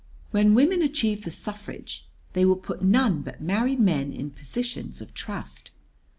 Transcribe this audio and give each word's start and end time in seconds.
When 0.31 0.55
women 0.55 0.81
achieve 0.81 1.25
the 1.25 1.29
suffrage 1.29 2.07
they 2.33 2.43
will 2.43 2.55
put 2.55 2.81
none 2.81 3.21
but 3.21 3.39
married 3.39 3.79
men 3.79 4.11
in 4.11 4.31
positions 4.31 4.99
of 4.99 5.13
trust." 5.13 5.69